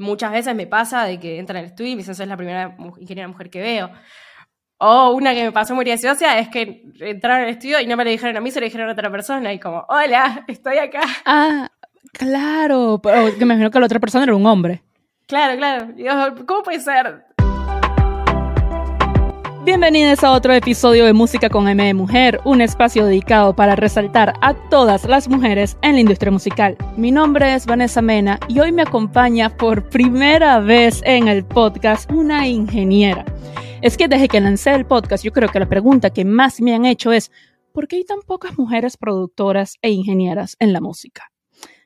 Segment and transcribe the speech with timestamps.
[0.00, 2.76] muchas veces me pasa de que entra al estudio y me dicen, sos la primera
[2.98, 3.90] ingeniera mujer que veo.
[4.78, 8.04] O una que me pasó muy graciosa es que entraron al estudio y no me
[8.04, 11.02] lo dijeron a mí, se lo dijeron a otra persona y como, hola, estoy acá.
[11.26, 11.70] Ah,
[12.12, 14.82] claro, pero me imagino que la otra persona era un hombre.
[15.26, 16.44] Claro, claro.
[16.46, 17.24] ¿Cómo puede ser?
[19.62, 24.32] Bienvenidos a otro episodio de Música con M de Mujer, un espacio dedicado para resaltar
[24.40, 26.78] a todas las mujeres en la industria musical.
[26.96, 32.10] Mi nombre es Vanessa Mena y hoy me acompaña por primera vez en el podcast
[32.10, 33.26] una ingeniera.
[33.82, 36.74] Es que desde que lancé el podcast, yo creo que la pregunta que más me
[36.74, 37.30] han hecho es,
[37.74, 41.30] ¿por qué hay tan pocas mujeres productoras e ingenieras en la música?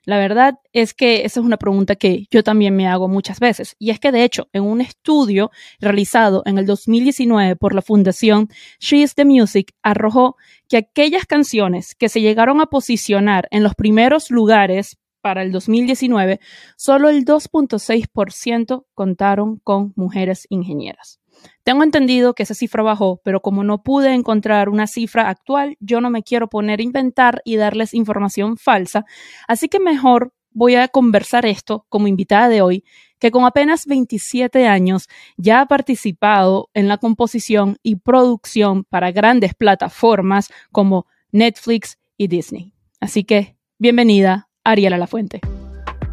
[0.04, 3.74] La verdad es que esa es una pregunta que yo también me hago muchas veces.
[3.78, 8.48] Y es que, de hecho, en un estudio realizado en el 2019 por la fundación
[8.80, 10.36] She is the Music, arrojó
[10.68, 16.38] que aquellas canciones que se llegaron a posicionar en los primeros lugares para el 2019,
[16.76, 21.18] solo el 2.6% contaron con mujeres ingenieras.
[21.62, 26.00] Tengo entendido que esa cifra bajó, pero como no pude encontrar una cifra actual, yo
[26.00, 29.04] no me quiero poner a inventar y darles información falsa,
[29.48, 32.84] así que mejor voy a conversar esto como invitada de hoy,
[33.18, 39.54] que con apenas 27 años ya ha participado en la composición y producción para grandes
[39.54, 42.72] plataformas como Netflix y Disney.
[43.00, 45.40] Así que, bienvenida, Ariela La Fuente.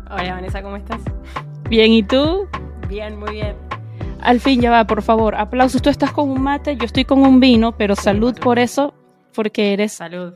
[0.09, 1.01] Hola Vanessa, ¿cómo estás?
[1.69, 2.47] Bien, ¿y tú?
[2.89, 3.55] Bien, muy bien.
[4.21, 5.35] Al fin, ya va, por favor.
[5.35, 5.81] Aplausos.
[5.81, 8.93] Tú estás con un mate, yo estoy con un vino, pero salud por eso,
[9.33, 10.33] porque eres salud.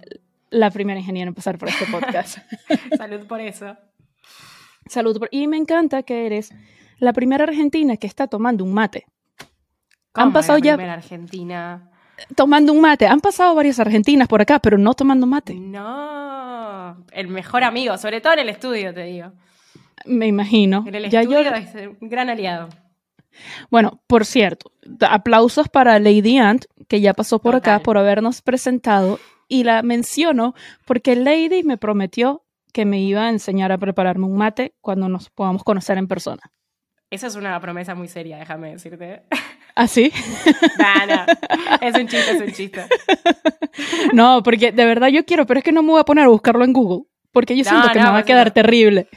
[0.49, 2.39] la primera ingeniera en pasar por este podcast.
[2.97, 3.77] salud por eso.
[4.87, 5.29] Salud por...
[5.31, 6.51] Y me encanta que eres
[6.97, 9.05] la primera argentina que está tomando un mate.
[10.13, 10.75] Han pasado ya...
[10.75, 11.91] Primera argentina.
[12.35, 13.05] Tomando un mate.
[13.05, 15.55] Han pasado varias argentinas por acá, pero no tomando mate.
[15.55, 17.05] No.
[17.11, 19.31] El mejor amigo, sobre todo en el estudio, te digo.
[20.05, 20.83] Me imagino.
[20.87, 22.69] En el estudio es un gran aliado.
[23.69, 24.71] Bueno, por cierto,
[25.07, 29.19] aplausos para Lady Ant, que ya pasó por acá por habernos presentado.
[29.47, 34.37] Y la menciono porque Lady me prometió que me iba a enseñar a prepararme un
[34.37, 36.41] mate cuando nos podamos conocer en persona.
[37.11, 39.23] Esa es una promesa muy seria, déjame decirte.
[39.75, 40.11] ¿Ah, sí?
[41.07, 41.25] no.
[41.81, 42.85] Es un chiste, es un chiste.
[44.13, 46.29] No, porque de verdad yo quiero, pero es que no me voy a poner a
[46.29, 47.09] buscarlo en Google.
[47.33, 49.09] Porque yo siento que me va a quedar terrible.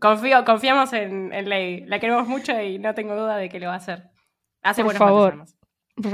[0.00, 1.80] Confío, confiamos en, en, Lady.
[1.86, 4.10] La queremos mucho y no tengo duda de que lo va a hacer.
[4.62, 5.44] Hace Por favor.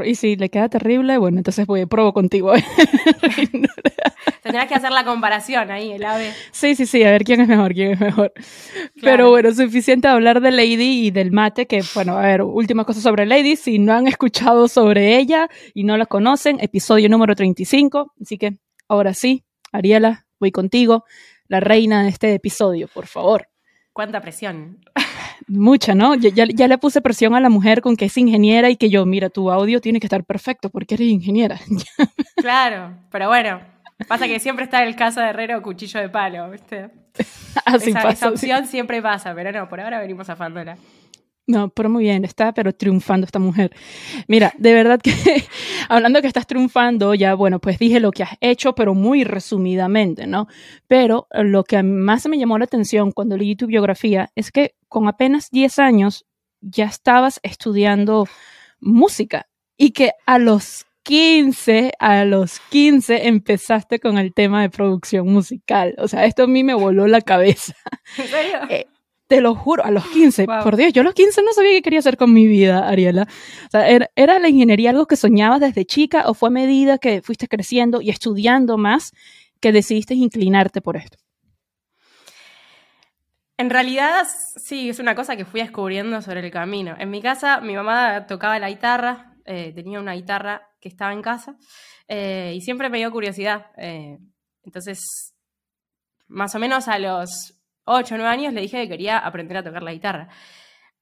[0.04, 2.52] Y si le queda terrible, bueno, entonces voy, probo contigo.
[4.42, 6.32] Tendrás que hacer la comparación ahí, el ave.
[6.50, 8.32] Sí, sí, sí, a ver quién es mejor, quién es mejor.
[9.00, 13.00] Pero bueno, suficiente hablar de Lady y del mate, que bueno, a ver, última cosa
[13.00, 18.12] sobre Lady, si no han escuchado sobre ella y no la conocen, episodio número 35,
[18.20, 21.04] así que ahora sí, Ariela, voy contigo,
[21.48, 23.49] la reina de este episodio, por favor.
[24.00, 24.78] ¿Cuánta presión?
[25.46, 26.14] Mucha, ¿no?
[26.14, 29.04] Ya, ya, le puse presión a la mujer con que es ingeniera y que yo,
[29.04, 31.60] mira, tu audio tiene que estar perfecto porque eres ingeniera.
[32.36, 33.60] claro, pero bueno,
[34.08, 36.88] pasa que siempre está el caso de herrero cuchillo de palo, ¿viste?
[37.66, 40.78] Así esa, pasa, esa opción siempre pasa, pero no, por ahora venimos a Fandola.
[41.50, 43.74] No, pero muy bien, está pero triunfando esta mujer.
[44.28, 45.12] Mira, de verdad que
[45.88, 50.28] hablando que estás triunfando, ya bueno, pues dije lo que has hecho, pero muy resumidamente,
[50.28, 50.46] ¿no?
[50.86, 55.08] Pero lo que más me llamó la atención cuando leí tu biografía es que con
[55.08, 56.24] apenas 10 años
[56.60, 58.28] ya estabas estudiando
[58.78, 65.26] música y que a los 15, a los 15 empezaste con el tema de producción
[65.26, 65.96] musical.
[65.98, 67.74] O sea, esto a mí me voló la cabeza.
[68.16, 68.58] ¿En serio?
[68.68, 68.86] Eh,
[69.30, 70.44] te lo juro, a los 15.
[70.44, 73.28] Por Dios, yo a los 15 no sabía qué quería hacer con mi vida, Ariela.
[73.66, 77.22] O sea, ¿era, la ingeniería algo que soñabas desde chica o fue a medida que
[77.22, 79.12] fuiste creciendo y estudiando más
[79.60, 81.16] que decidiste inclinarte por esto?
[83.56, 84.26] En realidad,
[84.56, 86.96] sí, es una cosa que fui descubriendo sobre el camino.
[86.98, 91.22] En mi casa, mi mamá tocaba la guitarra, eh, tenía una guitarra que estaba en
[91.22, 91.56] casa,
[92.08, 93.66] eh, y siempre me dio curiosidad.
[93.76, 94.18] Eh,
[94.64, 95.36] entonces,
[96.26, 99.62] más o menos a los 8 o 9 años le dije que quería aprender a
[99.62, 100.28] tocar la guitarra.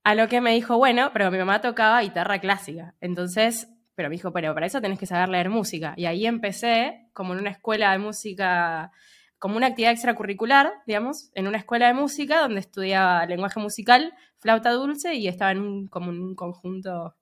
[0.04, 2.94] A lo que me dijo, bueno, pero mi mamá tocaba guitarra clásica.
[3.00, 5.94] Entonces, pero me dijo, pero para eso tenés que saber leer música.
[5.96, 8.92] Y ahí empecé como en una escuela de música,
[9.38, 14.70] como una actividad extracurricular, digamos, en una escuela de música donde estudiaba lenguaje musical, flauta
[14.70, 17.16] dulce y estaba en un, como un conjunto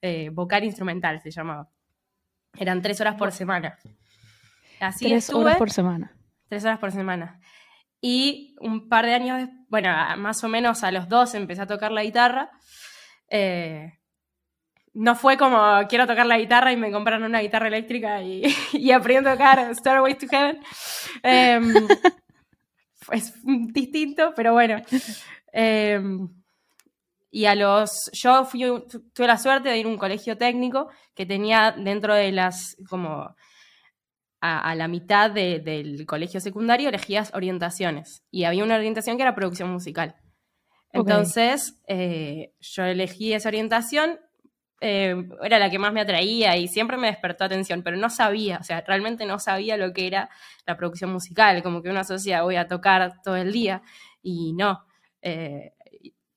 [0.00, 1.68] eh, vocal instrumental, se llamaba.
[2.56, 3.78] Eran tres horas por semana.
[4.80, 6.12] Así tres horas por semana.
[6.48, 7.40] Tres horas por semana.
[8.02, 11.92] Y un par de años, bueno, más o menos a los dos empecé a tocar
[11.92, 12.50] la guitarra.
[13.28, 13.94] Eh,
[14.94, 15.58] no fue como
[15.88, 18.42] quiero tocar la guitarra y me compraron una guitarra eléctrica y,
[18.74, 20.60] y aprendí a tocar Starway to Heaven.
[21.22, 21.60] Eh,
[23.12, 23.32] es
[23.72, 24.82] distinto, pero bueno.
[25.52, 26.28] Em,
[27.30, 28.60] Y a los, yo fui,
[29.14, 33.34] tuve la suerte de ir a un colegio técnico que tenía dentro de las, como
[34.44, 38.24] a, la mitad del colegio secundario, elegías orientaciones.
[38.32, 40.16] Y había una orientación que era producción musical.
[40.92, 44.18] Entonces, eh, yo elegí esa orientación,
[44.80, 48.58] eh, era la que más me atraía y siempre me despertó atención, pero no sabía,
[48.58, 50.28] o sea, realmente no sabía lo que era
[50.66, 53.82] la producción musical, como que una sociedad voy a tocar todo el día
[54.22, 54.84] y no.
[55.22, 55.72] Eh,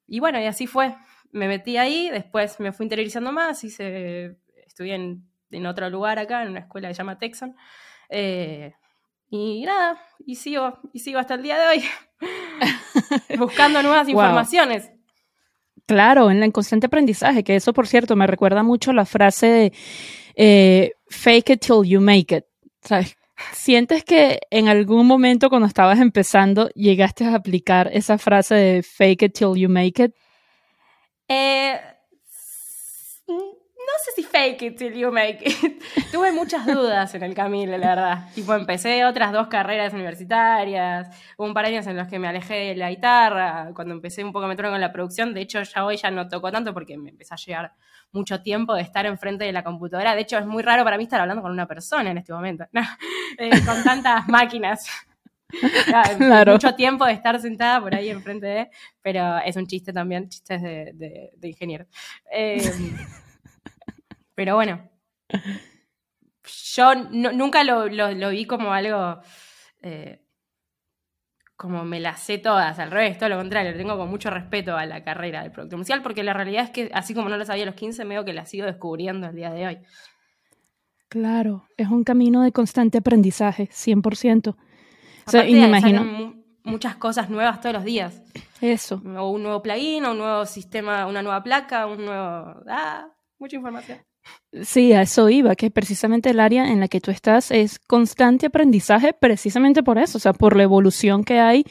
[0.06, 0.96] y bueno, y así fue.
[1.32, 4.38] Me metí ahí, después me fui interiorizando más, hice,
[4.68, 7.56] estudié en, en otro lugar acá, en una escuela que se llama Texan.
[8.10, 8.74] Eh,
[9.30, 11.84] y nada, y sigo, y sigo hasta el día de hoy
[13.38, 14.92] buscando nuevas informaciones.
[15.86, 19.74] Claro, en el constante aprendizaje, que eso por cierto me recuerda mucho la frase de
[20.36, 22.46] eh, fake it till you make it.
[22.82, 23.18] ¿Sabes?
[23.52, 29.24] ¿Sientes que en algún momento cuando estabas empezando llegaste a aplicar esa frase de fake
[29.24, 30.14] it till you make it?
[31.28, 31.80] Eh,
[33.86, 35.84] no sé si fake it till you make it.
[36.12, 38.30] Tuve muchas dudas en el camino, la verdad.
[38.34, 42.28] Tipo, empecé otras dos carreras universitarias, hubo un par de años en los que me
[42.28, 45.86] alejé de la guitarra, cuando empecé un poco meterme con la producción, de hecho ya
[45.86, 47.74] hoy ya no toco tanto porque me empezó a llegar
[48.12, 50.16] mucho tiempo de estar enfrente de la computadora.
[50.16, 52.66] De hecho, es muy raro para mí estar hablando con una persona en este momento,
[53.38, 54.88] eh, con tantas máquinas.
[56.18, 56.54] claro.
[56.54, 58.70] Mucho tiempo de estar sentada por ahí enfrente de,
[59.02, 61.86] pero es un chiste también, chistes de, de, ingeniero.
[62.32, 62.62] Eh,
[64.36, 64.90] pero bueno,
[66.44, 67.90] yo nunca lo,
[68.30, 69.22] vi como algo,
[69.82, 70.22] eh,
[71.56, 74.86] como me las sé todas, al revés, todo lo contrario, tengo con mucho respeto a
[74.86, 77.64] la carrera del producto musical, porque la realidad es que así como no lo sabía
[77.64, 79.78] a los 15, veo que la sigo descubriendo el día de hoy.
[81.08, 84.56] Claro, es un camino de constante aprendizaje, 100%.
[85.28, 88.22] O sea, y me imagino muchas cosas nuevas todos los días.
[88.60, 89.02] Eso.
[89.18, 92.64] O un nuevo plugin, o un nuevo sistema, una nueva placa, un nuevo...
[92.68, 93.08] Ah,
[93.40, 94.00] mucha información.
[94.64, 98.46] Sí, a eso iba, que precisamente el área en la que tú estás es constante
[98.46, 101.66] aprendizaje precisamente por eso, o sea, por la evolución que hay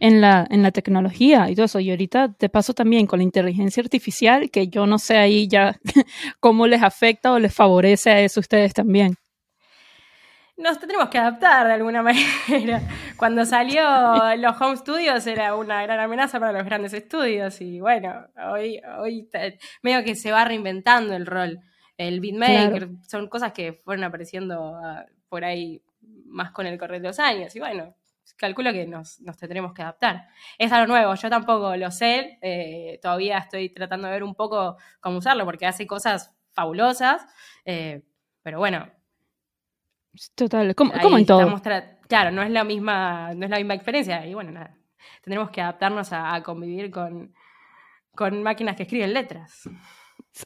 [0.00, 1.78] en la, en la tecnología y todo eso.
[1.78, 5.76] Y ahorita te paso también con la inteligencia artificial, que yo no sé ahí ya
[6.40, 9.16] cómo les afecta o les favorece a eso ustedes también.
[10.56, 12.02] Nos tenemos que adaptar de alguna
[12.48, 12.80] manera.
[13.16, 13.82] Cuando salió
[14.38, 19.28] los home studios era una gran amenaza para los grandes estudios y bueno, hoy, hoy
[19.82, 21.60] medio que se va reinventando el rol
[22.08, 25.82] el beatmaker, son cosas que fueron apareciendo ah, por ahí
[26.26, 27.54] más con el correr de los años.
[27.56, 27.94] Y bueno,
[28.36, 30.28] calculo que nos, tendremos que adaptar.
[30.58, 34.76] Es algo nuevo, yo tampoco lo sé, eh, todavía estoy tratando de ver un poco
[35.00, 37.26] cómo usarlo, porque hace cosas fabulosas,
[37.64, 38.02] eh,
[38.42, 38.88] pero bueno.
[40.34, 41.60] Total, como, en todo.
[42.08, 44.76] Claro, no es, la misma, no es la misma experiencia, y bueno, nada,
[45.22, 47.32] tendremos que adaptarnos a, convivir con,
[48.14, 49.68] con máquinas que escriben letras.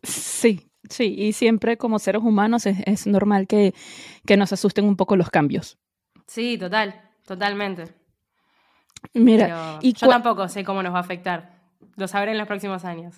[0.03, 3.75] Sí, Sí, y siempre como seres humanos es, normal que,
[4.37, 5.79] nos asusten un poco los cambios.
[6.27, 7.85] Sí, total, totalmente.
[9.15, 11.57] Mira, y yo tampoco sé cómo nos va a afectar.
[11.97, 13.17] Lo sabré en los próximos años.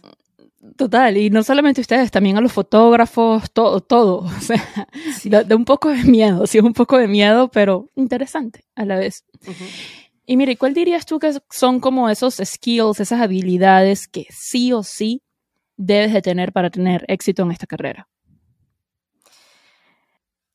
[0.77, 4.21] Total, y no solamente ustedes, también a los fotógrafos, todo, todo.
[4.29, 4.41] O
[5.21, 8.97] sea, de, un poco de miedo, sí, un poco de miedo, pero interesante a la
[8.97, 9.25] vez.
[10.27, 14.83] Y mire, ¿cuál dirías tú que son como esos skills, esas habilidades que sí o
[14.83, 15.23] sí
[15.79, 18.09] debes de tener para tener éxito en esta carrera?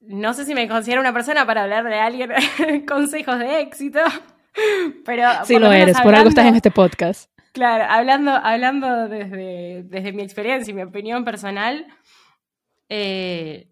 [0.01, 2.29] No sé si me considero una persona para hablar de alguien
[2.87, 4.01] consejos de éxito,
[5.05, 5.27] pero...
[5.45, 7.31] Sí lo, eres, por algo estás en este podcast.
[7.53, 11.87] Claro, hablando, hablando desde, desde mi experiencia y mi opinión personal,
[12.89, 13.71] eh,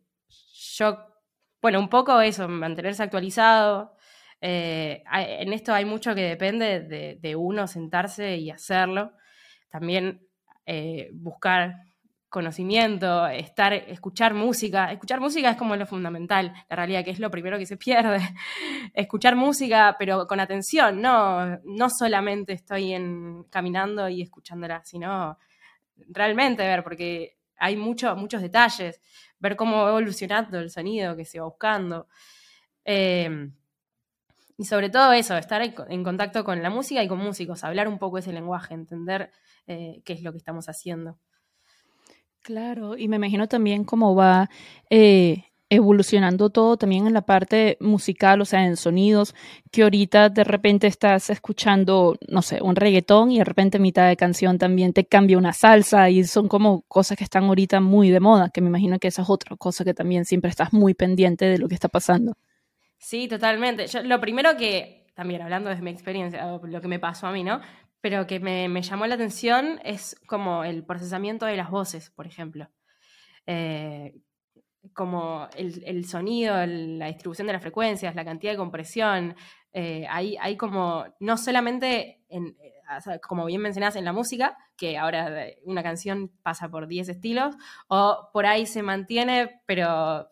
[0.78, 1.00] yo,
[1.62, 3.98] bueno, un poco eso, mantenerse actualizado.
[4.40, 9.14] Eh, en esto hay mucho que depende de, de uno sentarse y hacerlo.
[9.70, 10.22] También
[10.66, 11.76] eh, buscar
[12.32, 14.90] conocimiento, estar, escuchar música.
[14.90, 18.22] Escuchar música es como lo fundamental, la realidad, que es lo primero que se pierde.
[18.94, 22.96] escuchar música, pero con atención, no, no solamente estoy
[23.50, 25.38] caminando y escuchándola, sino
[26.08, 29.02] realmente ver, porque hay mucho, muchos detalles,
[29.40, 32.08] ver cómo va evolucionando el sonido que se va buscando.
[32.86, 33.54] Em,
[34.58, 38.00] y sobre todo eso, estar en contacto con la música y con músicos, hablar un
[38.00, 39.32] poco ese lenguaje, entender
[39.68, 41.18] eh, qué es lo que estamos haciendo.
[42.42, 44.50] Claro, y me imagino también cómo va
[44.90, 49.34] eh, evolucionando todo también en la parte musical, o sea, en sonidos,
[49.72, 54.10] que ahorita de repente estás escuchando, no sé, un reggaetón y de repente a mitad
[54.10, 58.10] de canción también te cambia una salsa y son como cosas que están ahorita muy
[58.10, 60.94] de moda, que me imagino que esa es otra cosa que también siempre estás muy
[60.94, 62.34] pendiente de lo que está pasando.
[62.98, 63.86] Sí, totalmente.
[64.04, 67.62] lo primero que, también hablando desde mi experiencia, lo que me pasó a mí, ¿no?
[68.02, 72.70] Pero que me, llamó la atención es como el procesamiento de las voces, por ejemplo.
[73.46, 74.16] Eh,
[74.94, 79.36] como el, sonido, la distribución de las frecuencias, la cantidad de compresión.
[79.74, 85.46] Eh, hay, como, no solamente, en, eh, como bien mencionás, en la música, que ahora
[85.64, 87.56] una canción pasa por 10 estilos,
[87.88, 90.28] o por ahí se mantiene, pero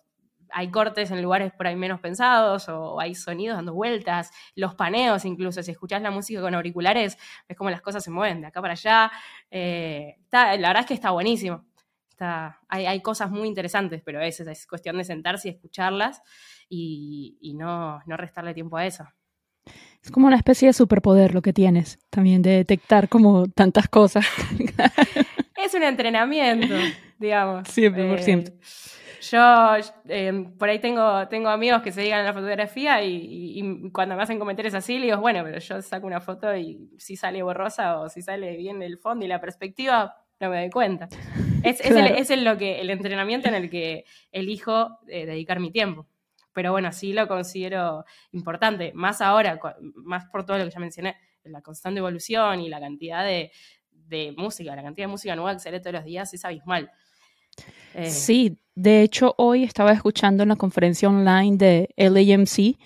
[0.51, 5.25] hay cortes en lugares por ahí menos pensados o hay sonidos dando vueltas, los paneos
[5.25, 8.61] incluso, si escuchás la música con auriculares, ves como las cosas se mueven de acá
[8.61, 9.11] para allá.
[9.51, 11.65] Eh, la verdad es que está buenísimo.
[12.09, 16.21] Está, hay, cosas muy interesantes, pero es, es cuestión de sentarse y escucharlas
[16.67, 19.07] y, no, no restarle tiempo a eso.
[20.03, 24.25] Es como una especie de superpoder lo que tienes, también de detectar como tantas cosas.
[25.55, 26.75] es un entrenamiento,
[27.19, 27.67] digamos.
[27.69, 28.53] 100%.
[29.21, 29.75] Yo
[30.07, 34.23] em, por ahí tengo, tengo amigos que se dedican a la fotografía y, cuando me
[34.23, 37.99] hacen comentarios así, le digo, bueno, pero yo saco una foto y si sale borrosa
[37.99, 41.07] o si sale bien el fondo y la perspectiva, no me doy cuenta.
[41.61, 46.07] Es, es, el, lo que, el entrenamiento en el que elijo eh, dedicar mi tiempo.
[46.53, 49.59] Pero bueno, sí lo considero importante, más ahora,
[49.95, 53.51] más por todo lo que ya mencioné, la constante evolución y la cantidad de,
[53.91, 56.89] de música, la cantidad de música nueva que sale todos los días es abismal.
[57.93, 62.77] Eh, sí, de hecho hoy estaba escuchando en la conferencia online de LAMC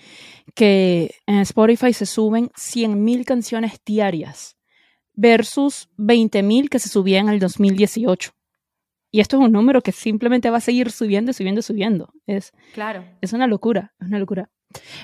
[0.54, 4.56] que en Spotify se suben 100.000 canciones diarias
[5.14, 8.32] versus 20.000 que se subían en el 2018.
[9.10, 12.12] Y esto es un número que simplemente va a seguir subiendo, subiendo, subiendo.
[12.26, 13.04] Es, claro.
[13.20, 14.50] es una locura, es una locura.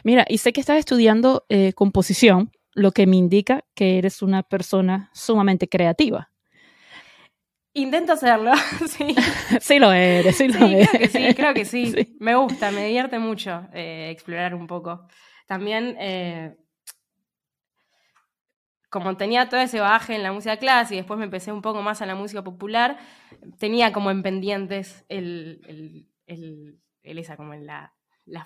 [0.03, 4.43] Mira, y sé que estás estudiando eh, composición, lo que me indica que eres una
[4.43, 6.30] persona sumamente creativa.
[7.73, 8.53] Intento hacerlo,
[8.89, 9.15] sí.
[9.61, 10.89] sí lo eres, sí lo eres.
[10.91, 12.17] Creo que sí, creo que sí.
[12.19, 15.07] Me gusta, me divierte mucho eh, explorar un poco.
[15.47, 16.57] También, eh,
[18.89, 21.81] como tenía todo ese baje en la música clásica y después me empecé un poco
[21.81, 22.99] más a la música popular,
[23.59, 26.09] tenía como en pendientes el,
[27.05, 27.95] esa, como en la,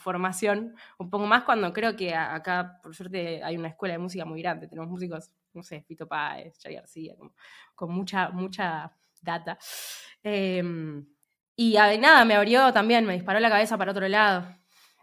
[0.00, 4.24] formación, un poco más cuando creo que acá, por suerte, hay una escuela de música
[4.24, 4.66] muy grande.
[4.66, 7.14] Tenemos músicos, no sé, Pito Páez, Charlie García,
[7.74, 9.58] con mucha, mucha data.
[10.22, 11.06] Em,
[11.56, 14.46] y nada, me abrió también, me disparó la cabeza para otro lado.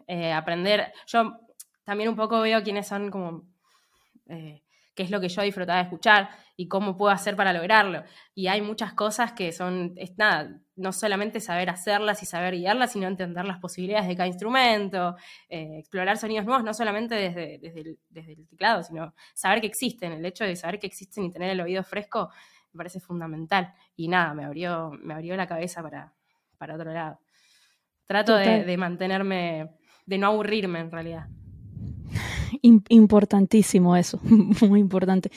[0.06, 1.38] Eh, aprender, yo
[1.84, 3.44] también un poco veo quiénes son como,
[4.28, 4.62] eh,
[4.94, 8.04] qué es lo que yo disfrutaba de escuchar y cómo puedo hacer para lograrlo.
[8.34, 12.92] Y hay muchas cosas que son, es nada, no solamente saber hacerlas y saber guiarlas,
[12.92, 15.16] sino entender las posibilidades de cada instrumento,
[15.48, 20.12] eh, explorar sonidos nuevos, no solamente desde, el, desde el teclado, sino saber que existen.
[20.12, 22.30] El hecho de saber que existen y tener el oído fresco
[22.72, 23.74] me parece fundamental.
[23.96, 26.14] Y nada, me abrió, me abrió la cabeza para,
[26.58, 27.20] para otro lado.
[28.06, 29.70] Trato de, mantenerme,
[30.06, 31.28] de no aburrirme en realidad.
[32.60, 34.20] Importantísimo eso,
[34.68, 35.30] muy importante.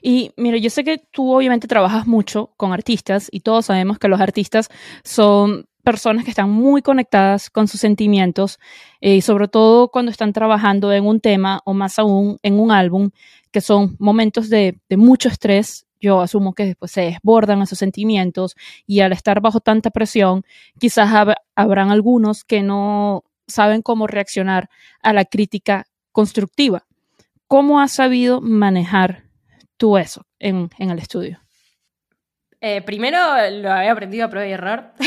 [0.00, 4.08] Y mira, yo sé que tú obviamente trabajas mucho con artistas y todos sabemos que
[4.08, 4.68] los artistas
[5.04, 8.58] son personas que están muy conectadas con sus sentimientos
[9.00, 12.72] eh, y sobre todo cuando están trabajando en un tema o más aún en un
[12.72, 13.10] álbum,
[13.52, 18.56] que son momentos de, de mucho estrés yo asumo que después se desbordan esos sentimientos
[18.86, 20.44] y al estar bajo tanta presión,
[20.78, 21.10] quizás
[21.54, 24.68] habrán algunos que no saben cómo reaccionar
[25.02, 26.84] a la crítica constructiva.
[27.46, 29.24] ¿Cómo has sabido manejar
[29.76, 31.40] tú eso en, el estudio?
[32.60, 33.18] Eh, primero
[33.50, 34.92] lo había aprendido a prueba y error.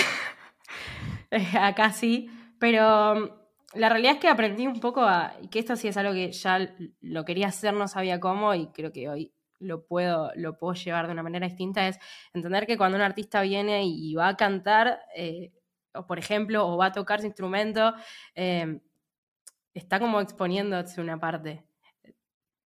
[1.31, 2.27] Eh, acá sí,
[2.57, 6.11] pero mm, la realidad es que aprendí un poco a, que esto sí es algo
[6.11, 10.57] que ya lo quería hacer, no sabía cómo, y creo que hoy lo puedo, lo
[10.57, 11.99] puedo llevar de una manera distinta es
[12.33, 15.51] entender que cuando un artista viene y va a cantar, eh,
[15.93, 17.93] o por ejemplo, o va a tocar su instrumento,
[18.35, 18.79] eh,
[19.73, 21.63] está como exponiéndose una parte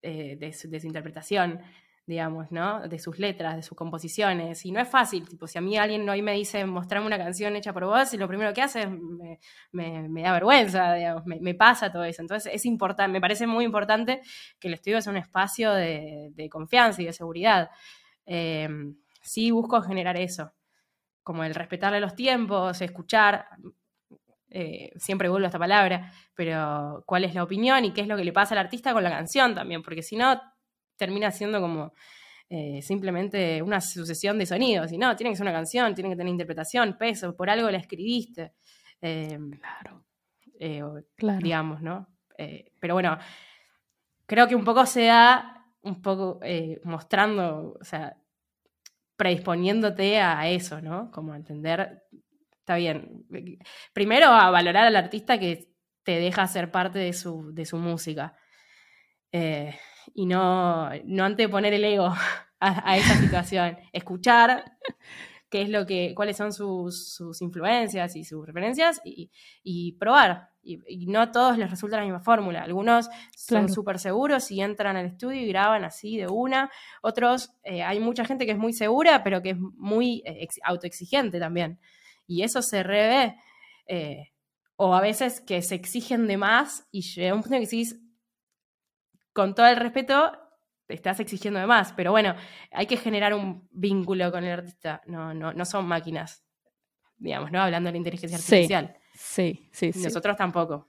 [0.03, 1.61] eh, de, su, de, su, interpretación
[2.07, 2.89] digamos, ¿no?
[2.89, 4.65] De sus letras, de sus composiciones.
[4.67, 7.55] Y no es fácil, tipo, si a mí alguien hoy me dice, mostrarme una canción
[7.55, 8.89] hecha por vos, y lo primero que hace es
[9.71, 12.23] me, da vergüenza, digamos, me, pasa todo eso.
[12.23, 14.21] Entonces es importante, me parece muy importante
[14.59, 17.71] que el estudio sea un espacio de, confianza y de seguridad.
[18.27, 20.53] Em, sí busco generar eso,
[21.23, 23.47] como el respetarle los tiempos, escuchar,
[24.51, 28.17] eh, siempre vuelvo a esta palabra, pero cuál es la opinión y qué es lo
[28.17, 30.41] que le pasa al artista con la canción también, porque si no,
[30.97, 31.93] termina siendo como
[32.49, 34.93] eh, simplemente una sucesión de sonidos.
[34.93, 37.79] Y no, tiene que ser una canción, tiene que tener interpretación, peso, por algo la
[37.79, 38.53] escribiste.
[39.01, 40.05] Em, claro.
[40.59, 40.83] Eh,
[41.17, 41.41] claro.
[41.43, 42.09] Digamos, ¿no?
[42.39, 43.19] Eh, pero bueno,
[44.27, 46.41] creo que un poco se da, un poco
[46.85, 48.17] mostrando, o sea,
[49.17, 51.11] predisponiéndote a eso, ¿no?
[51.11, 52.03] Como a entender,
[52.59, 53.25] está bien.
[53.93, 55.73] Primero a valorar al artista que
[56.03, 58.37] te deja ser parte de su, de su música.
[59.31, 59.75] Eh,
[60.15, 62.13] y no, no anteponer el ego
[62.61, 63.77] a, esa situación.
[63.93, 64.65] Escuchar
[65.51, 70.49] qué es lo que, cuáles son sus, influencias y sus referencias y, probar.
[70.63, 72.63] Y, no a todos les resulta la misma fórmula.
[72.63, 76.71] Algunos son súper seguros y entran al estudio y graban así de una.
[77.03, 81.39] Otros, eh, hay mucha gente que es muy segura, pero que es muy eh, autoexigente
[81.39, 81.79] también.
[82.27, 83.37] Y eso se revé.
[83.87, 84.33] Eh,
[84.77, 88.01] o a veces que se exigen de más y llega un punto que decís,
[89.33, 90.33] con todo el respeto,
[90.87, 91.93] te estás exigiendo de más.
[91.93, 92.35] Pero bueno,
[92.71, 95.03] hay que generar un vínculo con el artista.
[95.07, 96.45] No, no, no son máquinas,
[97.17, 97.61] digamos, ¿no?
[97.61, 98.97] Hablando de la inteligencia artificial.
[99.15, 100.03] Sí, sí, sí.
[100.03, 100.89] Nosotros tampoco.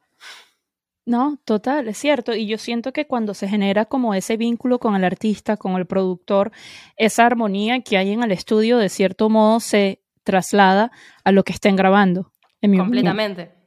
[1.05, 2.33] No, total, es cierto.
[2.33, 5.85] Y yo siento que cuando se genera como ese vínculo con el artista, con el
[5.85, 6.51] productor,
[6.95, 10.91] esa armonía que hay en el estudio, de cierto modo, se traslada
[11.25, 12.31] a lo que estén grabando.
[12.61, 13.62] Completamente.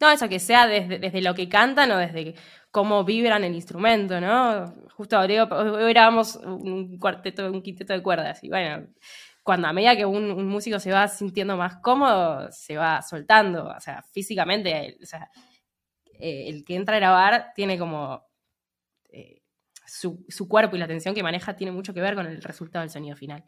[0.00, 2.34] No, eso que sea desde, desde lo que cantan o desde
[2.70, 4.74] cómo vibran el instrumento, ¿no?
[4.96, 5.46] Justo ahora
[5.88, 8.88] grabamos un cuarteto, un quinteto de cuerdas y bueno,
[9.44, 13.80] cuando a medida que un, músico se va sintiendo más cómodo, se va soltando, o
[13.80, 15.30] sea, físicamente, o sea,
[16.18, 18.24] eh, el que entra a grabar tiene como
[19.10, 19.42] eh,
[19.86, 22.80] su, su, cuerpo y la atención que maneja tiene mucho que ver con el resultado
[22.82, 23.44] del sonido final.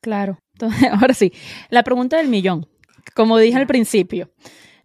[0.00, 1.32] Claro, Entonces, ahora sí,
[1.68, 2.68] la pregunta del millón,
[3.14, 4.30] como dije al principio,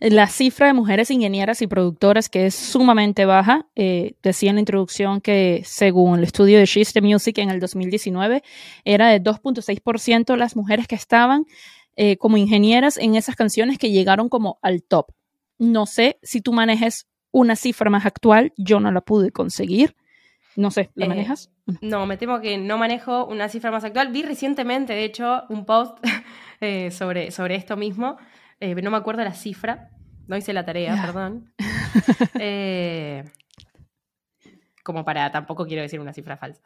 [0.01, 4.61] la cifra de mujeres ingenieras y productoras, que es sumamente baja, eh, decía en la
[4.61, 8.41] introducción que según el estudio de She's the Music en el 2019,
[8.83, 11.45] era de 2.6% las mujeres que estaban
[11.95, 15.11] eh, como ingenieras en esas canciones que llegaron como al top.
[15.59, 19.95] No sé si tú manejes una cifra más actual, yo no la pude conseguir.
[20.55, 21.51] No sé, ¿la eh, manejas?
[21.81, 24.11] No, me temo que no manejo una cifra más actual.
[24.11, 25.95] Vi recientemente, de hecho, un post
[26.89, 28.17] sobre, sobre esto mismo,
[28.61, 29.89] eh, no me acuerdo la cifra,
[30.27, 31.53] no hice la tarea, perdón.
[32.39, 33.25] Eh,
[34.81, 36.61] como para, tampoco quiero decir una cifra falsa.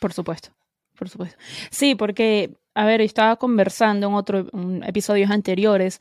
[0.00, 0.48] Por supuesto,
[0.96, 1.36] por supuesto.
[1.70, 4.46] Sí, porque, a ver, estaba conversando en otros
[4.84, 6.00] episodios anteriores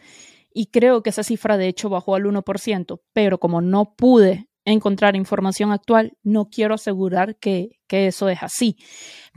[0.54, 5.18] y creo que esa cifra de hecho bajó al 1%, pero como no pude encontrar
[5.18, 8.78] información actual, no quiero asegurar que, que eso es así.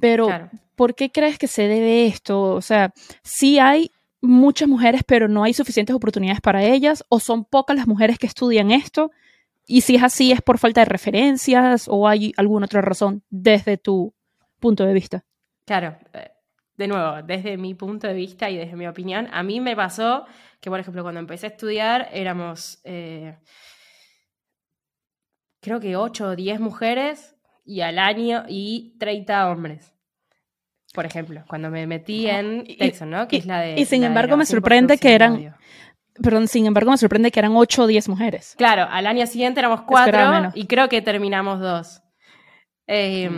[0.00, 0.28] Pero,
[0.76, 2.52] ¿por qué crees que se debe esto?
[2.52, 3.90] O sea, sí hay
[4.24, 8.26] muchas mujeres, pero no hay suficientes oportunidades para ellas, o son pocas las mujeres que
[8.26, 9.10] estudian esto,
[9.66, 13.78] y si es así, es por falta de referencias o hay alguna otra razón desde
[13.78, 14.14] tu
[14.60, 15.24] punto de vista.
[15.64, 16.32] Claro, eh,
[16.76, 20.26] de nuevo, desde mi punto de vista y desde mi opinión, a mí me pasó
[20.60, 23.38] que, por ejemplo, cuando empecé a estudiar éramos, eh,
[25.60, 29.93] creo que 8 o 10 mujeres y al año y 30 hombres
[30.94, 33.26] por ejemplo, cuando me metí en Texas, ¿no?
[33.26, 33.80] Que y, es la de.
[33.80, 35.56] Y sin embargo, me sorprende que eran.
[36.22, 38.54] Perdón, sin embargo, me sorprende que eran 8 o 10 mujeres.
[38.56, 42.02] Claro, al año siguiente éramos 4 y creo que terminamos 2.
[42.86, 43.28] Eh,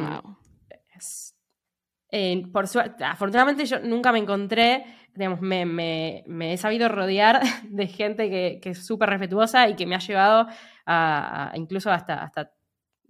[2.10, 7.40] eh, por suerte, afortunadamente yo nunca me encontré, digamos, me, me, me he sabido rodear
[7.64, 10.46] de gente que, que es súper respetuosa y que me ha llevado
[10.84, 12.52] a, a incluso hasta, hasta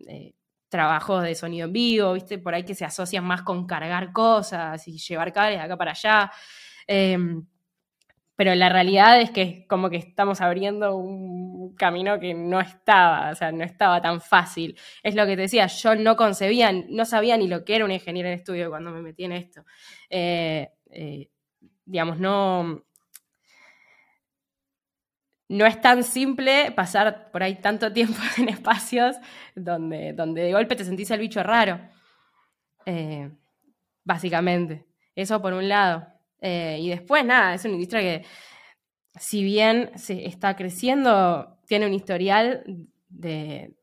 [0.07, 0.35] eh,
[0.69, 2.39] trabajos de sonido en vivo, ¿viste?
[2.39, 5.93] Por ahí que se asocian más con cargar cosas y llevar cables de acá para
[5.93, 6.31] allá.
[6.87, 7.47] Em,
[8.37, 13.35] pero la realidad es que como que estamos abriendo un camino que no estaba, o
[13.35, 14.79] sea, no estaba tan fácil.
[15.03, 17.93] Es lo que te decía, yo no concebía, no sabía ni lo que era un
[17.93, 19.65] ingeniero en estudio cuando me metí en esto.
[20.11, 21.31] Eh, eh,
[21.87, 22.86] digamos, no,
[25.49, 29.17] no es tan simple pasar por ahí tanto tiempo en espacios
[29.55, 31.81] donde, donde de golpe te sentís el bicho raro.
[32.85, 33.31] Eh,
[34.05, 34.87] básicamente.
[35.15, 36.07] Eso por un lado.
[36.41, 38.25] Eh, y después, nada, es una industria que,
[39.19, 42.63] si bien se está creciendo, tiene un historial
[43.09, 43.75] de,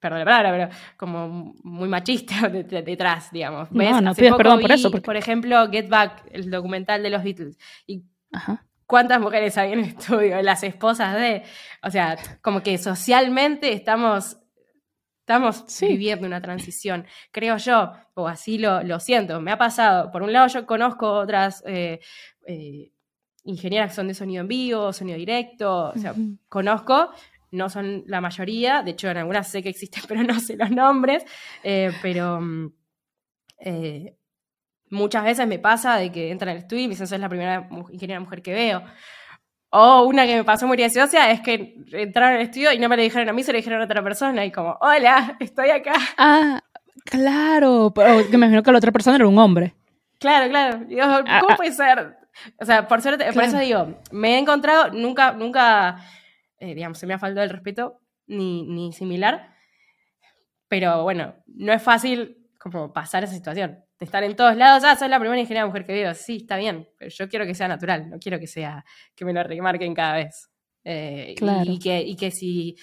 [0.00, 3.70] perdón la palabra, pero como muy machista detrás, digamos.
[3.70, 4.90] No, no pides perdón por eso.
[4.90, 7.56] Por ejemplo, Get Back, el documental de los Beatles.
[7.86, 11.42] Y Ajá cuántas mujeres hay en el estudio, las esposas de,
[11.82, 14.38] o sea, como que socialmente estamos,
[15.20, 20.22] estamos viviendo una transición, creo yo, o así lo, lo, siento, me ha pasado, por
[20.22, 22.00] un lado yo conozco otras eh,
[22.46, 22.92] eh,
[23.44, 26.14] ingenieras que son de sonido en vivo, sonido directo, o sea,
[26.48, 27.10] conozco,
[27.50, 30.70] no son la mayoría, de hecho en algunas sé que existen, pero no sé los
[30.70, 31.24] nombres,
[31.62, 32.40] eh, pero...
[32.40, 32.72] Mm,
[34.92, 37.28] muchas veces me pasa de que entra en el estudio y me dicen, es la
[37.28, 38.82] primera ingeniera mujer que veo.
[39.70, 42.96] O una que me pasó muy graciosa es que entraron al estudio y no me
[42.96, 45.94] lo dijeron a mí, se lo dijeron a otra persona y como, hola, estoy acá.
[46.18, 46.62] Ah,
[47.06, 49.74] claro, pero me imagino que la otra persona era un hombre.
[50.18, 50.84] Claro, claro.
[51.26, 51.56] Ah, ¿Cómo ah.
[51.56, 52.16] puede ser?
[52.60, 55.96] O sea, por suerte, por eso digo, me he encontrado, nunca, nunca,
[56.58, 59.54] eh, digamos, se me ha faltado el respeto, ni, ni similar,
[60.68, 63.84] pero bueno, no es fácil como pasar esa situación.
[64.02, 66.12] De estar en todos lados, ah, soy la primera ingeniera mujer que veo.
[66.12, 68.84] Sí, está bien, pero yo quiero que sea natural, no quiero que sea
[69.14, 70.50] que me lo remarquen cada vez.
[70.82, 72.74] Eh, y, que, y que si.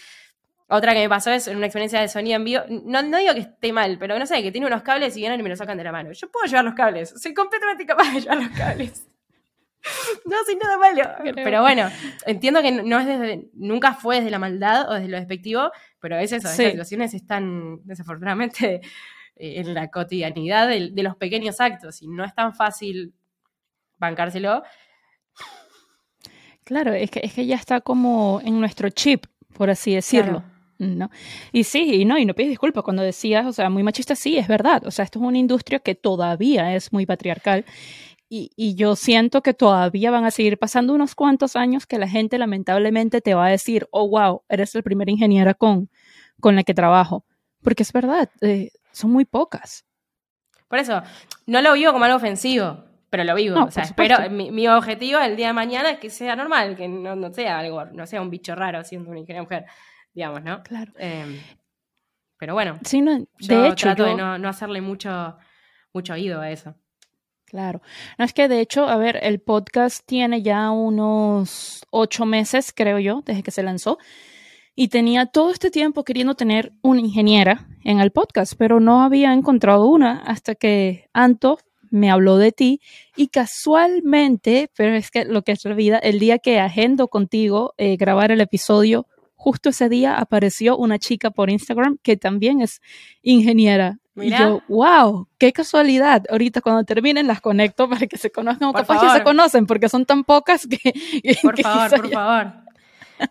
[0.70, 2.62] Otra que me pasó es en una experiencia de sonido en vivo.
[2.86, 5.42] No, no digo que esté mal, pero no sé, que tiene unos cables y vienen
[5.42, 6.14] y me los sacan de la mano.
[6.14, 9.06] Yo puedo llevar los cables, soy completamente capaz de llevar los cables.
[10.26, 11.34] No soy nada malo.
[11.36, 11.90] Pero bueno,
[12.26, 16.18] entiendo que no es desde, nunca fue desde la maldad o desde lo despectivo, pero
[16.18, 18.82] es eso, esas situaciones están desafortunadamente
[19.40, 23.14] en la cotidianidad de, los pequeños actos y no es tan fácil
[23.98, 24.64] bancárselo.
[26.66, 30.44] Claro, es que, es que ya está como en nuestro chip, por así decirlo.
[30.78, 31.10] ¿no?
[31.52, 34.38] Y sí, y no, y no pides disculpas cuando decías, o sea, muy machista, sí,
[34.38, 34.86] es verdad.
[34.86, 37.66] O sea, esto es una industria que todavía es muy patriarcal.
[38.30, 42.08] Y, y, yo siento que todavía van a seguir pasando unos cuantos años que la
[42.08, 45.90] gente lamentablemente te va a decir, oh, wow, eres la primera ingeniera con,
[46.40, 47.26] con la que trabajo.
[47.64, 49.86] Porque es verdad, eh, son muy pocas.
[50.68, 51.02] Por eso,
[51.48, 53.64] no lo vivo como algo ofensivo, pero lo vivo.
[53.64, 57.34] o sea, espero, mi, objetivo el día de mañana es que sea normal, que no,
[57.34, 59.66] sea algo, no sea un bicho raro siendo una ingeniera mujer,
[60.14, 60.62] digamos, ¿no?
[60.64, 60.94] Claro.
[60.98, 61.40] Em,
[62.38, 65.38] pero bueno, sí, no, de hecho, trato de no, hacerle mucho,
[65.92, 66.76] mucho oído a eso.
[67.46, 67.82] Claro.
[68.20, 73.00] No es que de hecho, a ver, el podcast tiene ya unos ocho meses, creo
[73.00, 73.98] yo, desde que se lanzó
[74.80, 79.34] y tenía todo este tiempo queriendo tener una ingeniera en el podcast, pero no había
[79.34, 82.80] encontrado una hasta que Anto me habló de ti
[83.18, 87.74] y casualmente, pero es que lo que es la vida, el día que agendo contigo
[87.78, 92.80] eh, grabar el episodio, justo ese día apareció una chica por Instagram que también es
[93.22, 94.00] ingeniera.
[94.16, 96.24] Y yo, wow, qué casualidad.
[96.30, 99.90] Ahorita cuando terminen las conecto para que se conozcan, o capaz ya se conocen porque
[99.90, 100.94] son tan pocas que...
[101.42, 102.69] Por favor, por favor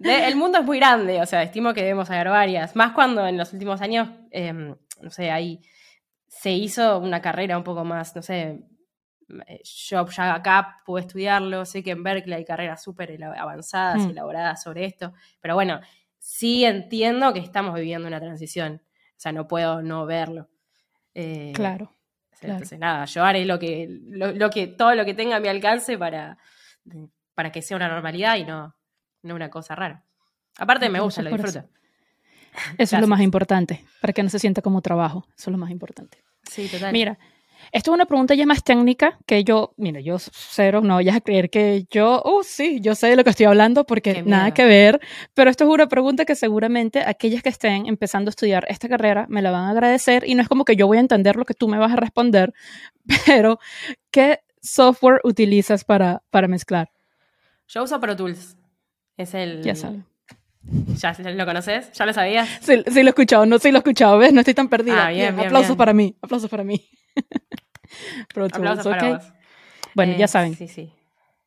[0.01, 2.77] el mundo es muy grande, o sea, estimo que debemos haber varias.
[2.77, 5.61] Más cuando en los últimos años, em, no sé, ahí
[6.27, 8.61] se hizo una carrera un poco más, no sé,
[9.47, 14.07] eh, yo ya acá pude estudiarlo, sé que en Berkeley hay carreras súper avanzadas y
[14.07, 14.11] hmm.
[14.11, 15.81] elaboradas sobre esto, pero bueno,
[16.19, 20.49] sí entiendo que estamos viviendo una transición, o sea, no puedo no verlo.
[21.15, 21.93] Eh, claro.
[22.41, 25.99] Entonces, nada, yo haré lo que, lo, que, todo lo que tenga a mi alcance
[25.99, 26.39] para,
[27.35, 28.77] para que sea una normalidad y no,
[29.23, 30.05] no una cosa rara.
[30.59, 31.69] Aparte me gusta, lo disfruto.
[32.77, 35.27] Eso, es lo más importante, para que no se sienta como trabajo.
[35.37, 36.19] Eso es lo más importante.
[36.45, 36.93] Sí, total.
[36.93, 37.19] Mira,
[37.73, 41.21] esto es una pregunta ya más técnica que yo, mira, yo cero, no vayas a
[41.21, 44.65] creer que yo, oh sí, yo sé de lo que estoy hablando porque nada que
[44.65, 45.01] ver,
[45.35, 49.27] pero esto es una pregunta que seguramente aquellas que estén empezando a estudiar esta carrera
[49.29, 51.45] me la van a agradecer y no es como que yo voy a entender lo
[51.45, 52.53] que tú me vas a responder,
[53.27, 53.59] pero
[54.11, 56.91] ¿qué software utilizas para, para mezclar?
[57.67, 58.58] Yo uso Pro Tools.
[59.19, 59.63] Es el.
[59.63, 60.01] Ya sabes.
[60.97, 61.93] ¿Ya lo conoces?
[61.93, 62.49] ¿Ya lo sabías?
[62.63, 64.33] Sí, sí, lo he escuchado, no sí lo he escuchado, ¿ves?
[64.33, 65.07] No estoy tan perdida.
[65.07, 66.89] Ah, bien, bien, aplausos para mí, aplausos para mí.
[68.35, 69.33] Pro Tools, aplausos para vos.
[69.95, 70.55] Bueno, ya eh, saben.
[70.55, 70.93] Sí, sí.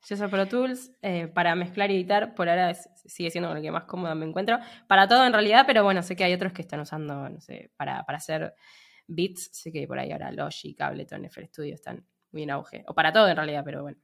[0.08, 3.72] Yo uso Pro Tools eh, para mezclar y editar, por ahora sigue siendo lo que
[3.72, 4.58] más cómoda me encuentro.
[4.88, 7.72] Para todo en realidad, pero bueno, sé que hay otros que están usando, no sé,
[7.78, 8.56] para, para hacer
[9.08, 12.84] beats, sé que por ahí ahora Logic, Ableton, FL Studio están muy en auge.
[12.88, 14.00] O para todo en realidad, pero bueno.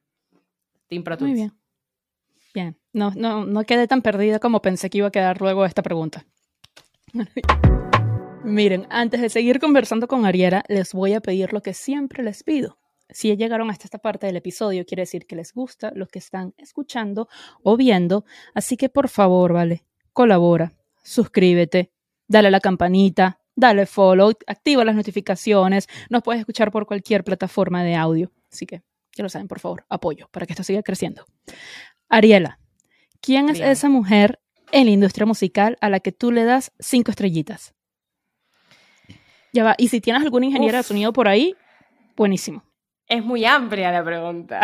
[0.88, 1.32] Team Pro Tools.
[1.32, 1.67] Muy bien.
[2.58, 5.84] Bien, no, no, no quedé tan perdida como pensé que iba a quedar luego esta
[5.84, 6.26] pregunta.
[8.44, 12.42] Miren, antes de seguir conversando con Ariera, les voy a pedir lo que siempre les
[12.42, 12.80] pido.
[13.12, 16.56] Si llegaron hasta esta parte del episodio, quiere decir que les gusta lo que están
[16.58, 17.28] escuchando
[17.62, 21.92] o viendo, así que por favor, vale, colabora, suscríbete,
[22.28, 27.94] dale la campanita, dale follow, activa las notificaciones, nos puedes escuchar por cualquier plataforma de
[27.94, 28.32] audio.
[28.52, 28.82] Así que,
[29.16, 31.24] ya lo saben, por favor, apoyo para que esto siga creciendo.
[32.10, 32.60] Ariela,
[33.22, 34.40] ¿quién es esa mujer
[34.72, 37.74] en la industria musical a la que tú le das cinco estrellitas?
[39.54, 39.76] Ya va.
[39.78, 41.56] Y si tienes alguna ingeniera de sonido por ahí,
[42.16, 42.64] buenísimo.
[43.08, 44.62] Es muy amplia la pregunta.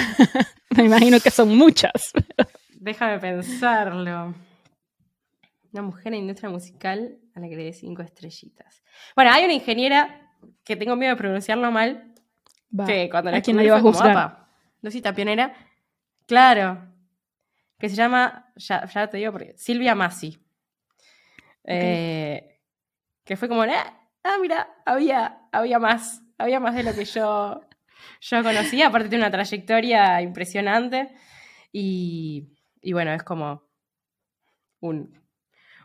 [0.76, 2.12] Me imagino que son muchas.
[2.80, 4.34] Déjame pensarlo.
[5.72, 8.82] Una mujer en la industria musical a la que le dé cinco estrellitas.
[9.14, 10.32] Bueno, hay una ingeniera
[10.64, 12.12] que tengo miedo de pronunciarlo mal.
[12.86, 14.46] Que cuando la ¿A quién iba a juzgar?
[14.82, 15.54] no sé si pionera.
[16.26, 16.90] Claro.
[17.78, 20.38] Que se llama, ya, te digo, porque Silvia Massi.
[21.64, 22.60] Eh,
[23.24, 27.60] que fue como, ah, ah, mira, había, había más, había más de lo que yo,
[28.20, 28.88] yo conocía.
[28.88, 31.14] Aparte tiene una trayectoria impresionante.
[31.72, 33.62] Y, y bueno, es como
[34.80, 35.20] un,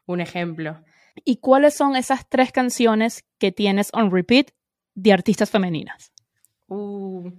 [0.06, 0.84] un ejemplo.
[1.26, 4.52] ¿Y cuáles son esas tres canciones que tienes on repeat
[4.96, 6.12] de artistas femeninas?
[6.68, 7.32] Uh,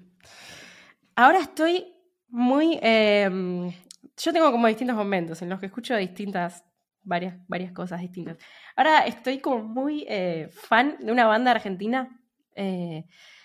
[1.15, 1.95] ahora estoy
[2.31, 2.79] muy...
[2.83, 3.71] Em,
[4.17, 6.65] yo tengo como distintos momentos en los que escucho distintas,
[7.03, 8.37] varias, varias cosas distintas.
[8.77, 12.21] Ahora estoy como muy eh, fan de una banda argentina
[12.55, 13.05] eh,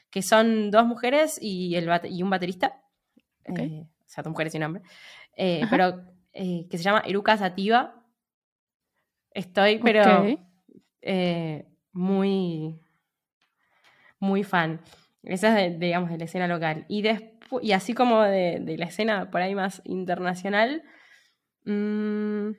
[0.09, 2.81] que son dos mujeres y, el bate- y un baterista.
[3.45, 4.81] Eh, o sea, dos mujeres sin nombre.
[5.35, 5.69] eh, Ajá.
[5.69, 8.03] pero que se llama Eruka Sativa.
[9.31, 10.03] Estoy, pero
[11.93, 12.79] muy,
[14.19, 14.81] muy fan.
[15.23, 16.85] Esa es, de, digamos, de la escena local.
[16.87, 20.83] Y, despu- y así como de, de la escena por ahí más internacional.
[21.65, 22.51] mm,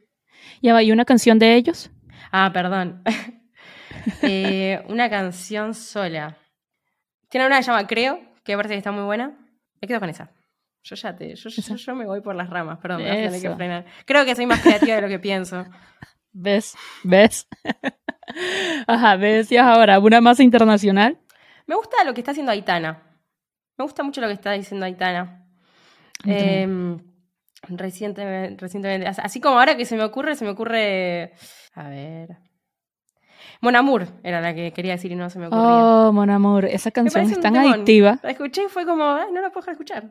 [0.63, 1.91] Ya va, ¿y una canción de ellos?
[2.33, 3.03] ah, perdón.
[4.23, 6.37] Eh, una canción sola.
[7.29, 9.37] Tiene una que se llama Creo, que me parece que está muy buena.
[9.81, 10.31] Me quedo con esa.
[10.85, 11.35] Yo ya te.
[11.35, 13.85] Yo, yo- yo me voy por las ramas, perdón, me vas a tener que frenar.
[14.05, 15.65] Creo que soy más creativa de lo que pienso.
[16.33, 16.77] ¿Ves?
[17.03, 17.49] ¿Ves?
[18.87, 19.51] Ajá, ¿ves?
[19.53, 21.19] Y ahora, una más internacional.
[21.67, 23.03] Me gusta lo que está haciendo Aitana.
[23.79, 25.45] Me gusta mucho lo que está diciendo Aitana.
[26.27, 26.67] Eh,
[27.69, 29.07] recientemente, recientemente.
[29.07, 31.33] As- Así como ahora que se me ocurre, se me ocurre.
[31.75, 32.37] A ver.
[33.61, 35.65] Mon Amour era la que quería decir y no se me ocurría.
[35.67, 37.73] Oh, mon amor, esa canción es tan temón.
[37.73, 40.11] adictiva La escuché y fue como, ay, no la puedo dejar escuchar.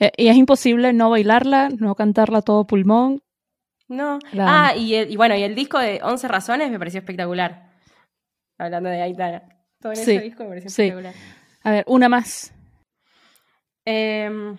[0.00, 3.22] eh, y es imposible no bailarla, no cantarla todo pulmón.
[3.88, 4.18] No.
[4.32, 7.70] La Ah, y, el- y bueno, y el disco de 11 razones me pareció espectacular.
[8.58, 9.42] Hablando de Aitana.
[9.80, 10.82] Todo en Sí, ese disco me pareció sí.
[10.82, 11.14] espectacular.
[11.62, 12.52] A ver, una más.
[13.90, 14.54] Eh,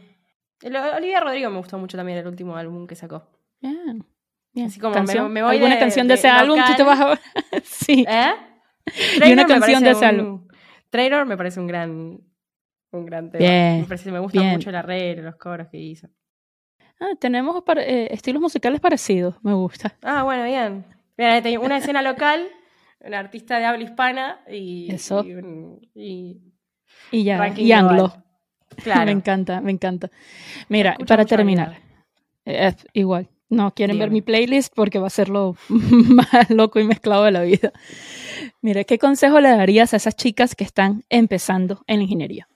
[0.62, 3.28] el- Olivia Rodrigo me gustó mucho también el último álbum que sacó.
[3.62, 4.04] Bien.
[4.54, 4.68] Bien.
[4.68, 6.60] Así como me- me voy ¿Alguna de- canción de, de ese álbum?
[6.66, 7.20] ¿Tú te vas a...
[7.64, 8.06] sí.
[8.08, 8.32] ¿Eh?
[9.26, 10.48] Y una canción de ese un- álbum.
[10.90, 11.92] Trainor me parece un gran,
[12.92, 13.40] un gran tema.
[13.44, 14.54] Bien, Me, parece, me gusta bien.
[14.54, 16.08] mucho el arreglo, los coros que hizo.
[17.00, 19.96] Ah, tenemos eh, estilos musicales parecidos, me gusta.
[20.02, 20.86] Ah, bueno, bien.
[21.16, 22.50] Tenía una escena local,
[23.02, 24.92] una artista de habla hispana y.
[24.92, 25.24] Eso.
[25.24, 26.42] Y, un- y
[27.12, 28.12] Y ya, y anglo.
[28.84, 29.06] Claro.
[29.06, 30.10] Me encanta, me encanta.
[30.70, 31.80] Mira, para terminar,
[32.46, 36.84] eh, igual, no quieren ver mi playlist porque va a ser lo más loco y
[36.84, 37.72] mezclado de la vida.
[38.62, 42.48] Mira, ¿qué consejo le darías a esas chicas que están empezando en la ingeniería?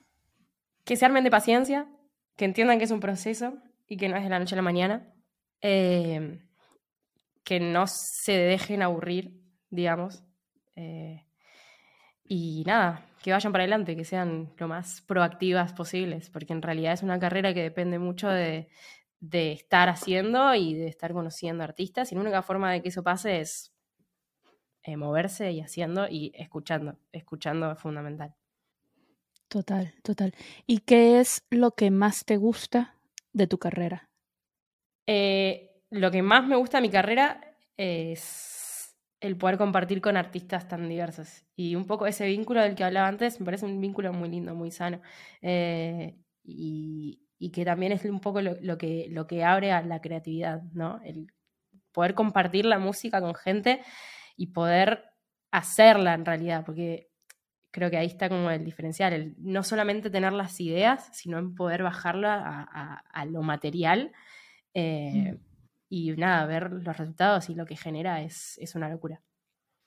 [0.84, 1.86] Que se armen de paciencia,
[2.36, 3.54] que entiendan que es un proceso
[3.88, 5.10] y que no es de la noche a la mañana.
[5.62, 6.40] eh,
[7.42, 9.32] que no se dejen aburrir,
[9.70, 10.22] digamos.
[10.76, 11.24] eh,
[12.26, 16.92] y nada, que vayan para adelante, que sean lo más proactivas posibles, porque en realidad
[16.92, 18.68] es una carrera que depende mucho de,
[19.18, 22.12] de estar haciendo y de estar conociendo artistas.
[22.12, 23.72] Y la única forma de que eso pase es
[24.82, 26.98] eh, moverse y haciendo y escuchando.
[27.12, 28.34] Escuchando es fundamental.
[29.48, 30.34] Total, total.
[30.66, 32.94] ¿Y qué es lo que más te gusta
[33.32, 34.10] de tu carrera?
[35.06, 38.63] Eh, lo que más me gusta de mi carrera es
[39.24, 41.44] el poder compartir con artistas tan diversos.
[41.56, 44.54] Y un poco ese vínculo del que hablaba antes me parece un vínculo muy lindo,
[44.54, 45.00] muy sano.
[45.40, 47.20] Eh, y,
[47.52, 51.00] que también es un poco lo, que, lo que abre a la creatividad, ¿no?
[51.04, 51.30] El
[51.92, 53.82] poder compartir la música con gente
[54.34, 55.04] y poder
[55.50, 57.10] hacerla en realidad, porque
[57.70, 61.54] creo que ahí está como el diferencial, el no solamente tener las ideas, sino en
[61.54, 62.66] poder bajarla
[63.12, 64.12] a, lo material
[64.72, 65.38] eh,
[65.94, 69.22] y nada, ver los resultados y lo que genera es, es una locura.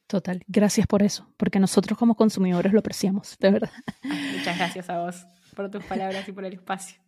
[0.08, 3.72] Total, gracias por eso, porque nosotros como consumidores lo apreciamos, de verdad.
[4.04, 7.02] Muchas gracias a vos por tus palabras y por el espacio.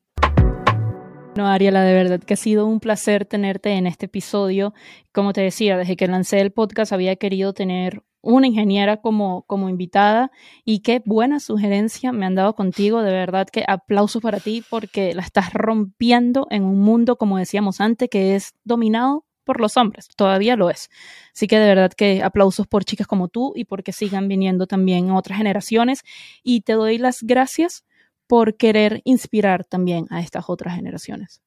[1.38, 4.74] No, Ariela, de verdad que ha sido un placer tenerte en este episodio.
[5.14, 9.70] Como te decía, desde que lancé el podcast había querido tener una ingeniera como, como
[9.70, 10.32] invitada
[10.66, 13.02] y qué buena sugerencia me han dado contigo.
[13.02, 17.82] De verdad que aplausos para ti porque la estás rompiendo en un mundo, como decíamos
[17.82, 20.08] antes, que es dominado por los hombres.
[20.16, 20.90] Todavía lo es.
[21.34, 25.12] Así que de verdad que aplausos por chicas como tú y porque sigan viniendo también
[25.12, 26.04] otras generaciones.
[26.44, 27.84] Y te doy las gracias
[28.28, 31.42] por querer inspirar también a estas otras generaciones.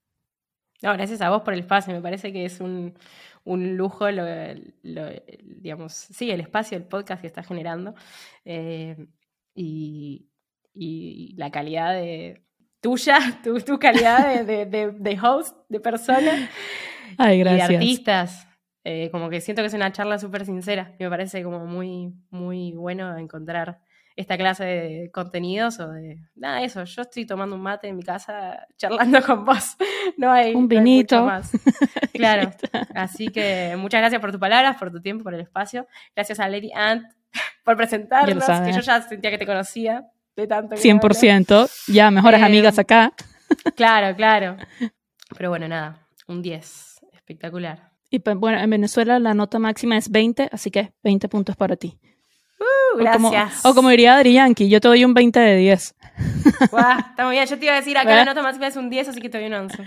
[0.83, 1.93] No, gracias a vos por el espacio.
[1.95, 2.95] Me parece que es un,
[3.45, 4.25] un lujo, lo,
[4.83, 5.11] lo-
[5.45, 7.95] digamos, sí, el espacio, el podcast que estás generando
[8.45, 8.97] eh,
[9.55, 10.27] y,
[10.75, 12.43] y la calidad de
[12.81, 16.51] tuya, tu, tu calidad de, de, de- de host, de persona
[17.19, 17.71] Ay, y de gracias.
[17.71, 18.49] artistas.
[18.85, 22.13] Eh, como que siento que es una charla súper sincera y me parece como muy,
[22.31, 23.81] muy bueno encontrar
[24.17, 26.85] esta clase de contenidos o de nada eso.
[26.85, 29.77] Yo estoy tomando un mate en mi casa charlando con vos.
[30.19, 31.25] No hay, Un no hay mucho vinito.
[31.25, 31.51] más.
[32.13, 32.51] Claro.
[32.95, 35.87] Así que muchas gracias por tus palabras, por tu tiempo, por el espacio.
[36.15, 37.05] Gracias a Lady Ant
[37.65, 40.05] por presentarnos, que yo ya sentía que te conocía
[40.37, 41.23] de tanto que hablas.
[41.23, 41.71] 100%.
[41.95, 43.13] Ya, mejores Eh, amigas acá.
[43.77, 44.57] Claro, claro.
[45.37, 47.01] Pero bueno, nada, un 10.
[47.13, 47.91] Espectacular.
[48.11, 51.99] Y bueno, en Venezuela la nota máxima es 20, así que 20 puntos para ti.
[52.95, 53.65] Uh, O como, gracias.
[53.65, 55.95] o como diría Adri Yankee, yo te doy un 20 de 10.
[56.71, 57.47] Guau, está muy bien.
[57.47, 58.17] Yo te iba a decir, acá ¿Eh?
[58.17, 59.85] la nota máxima es un 10, así que te doy un 11.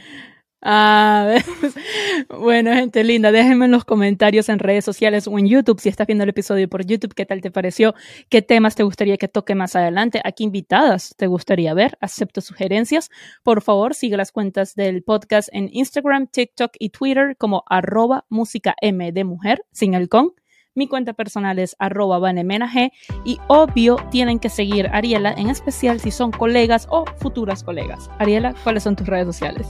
[0.67, 1.35] Ah,
[2.39, 6.07] bueno, gente linda, déjenme en los comentarios en redes sociales o en YouTube si estás
[6.07, 7.93] viendo el episodio por YouTube, qué tal te pareció,
[8.29, 12.41] qué temas te gustaría que toque más adelante, a qué invitadas te gustaría ver, acepto
[12.41, 13.11] sugerencias.
[13.43, 18.73] Por favor, sigue las cuentas del podcast en Instagram, TikTok y Twitter como arroba música
[18.81, 20.31] M de mujer, sin el con.
[20.75, 22.91] Mi cuenta personal es arroba vanemenag
[23.23, 28.09] y obvio tienen que seguir a Ariela, en especial si son colegas o futuras colegas.
[28.19, 29.67] Ariela, ¿cuáles son tus redes sociales?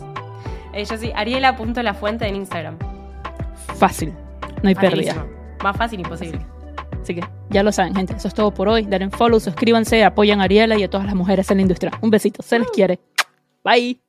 [0.74, 2.80] Eh, yo sí, ariela.lafuente en Instagram.
[3.76, 4.14] Fácil,
[4.64, 5.28] no hay pérdida.
[5.64, 6.44] Más fácil imposible.
[7.00, 8.16] Así que ya lo saben, gente.
[8.16, 8.84] Eso es todo por hoy.
[8.84, 11.92] Dale follow, suscríbanse, apoyan a Ariela y a todas las mujeres en la industria.
[12.02, 13.00] Un besito, se les quiere.
[13.64, 14.05] Bye.